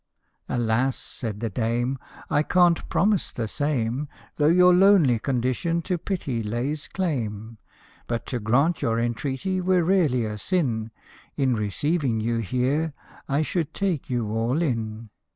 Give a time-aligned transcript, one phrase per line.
[0.49, 1.99] "Alas!" said the dame,"
[2.31, 7.59] I can't promise that same, Though your lonely condition to pity lays claim.
[8.07, 10.89] But to grant your entreaty were really a sin
[11.37, 12.93] In receiving you here,
[13.29, 15.11] I should take you all in